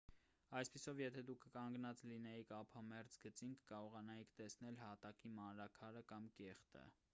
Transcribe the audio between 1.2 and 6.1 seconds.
դուք կանգնած լինեիք ափամերձ գծին կկարողանայիք տեսնել հատակի մանրաքարը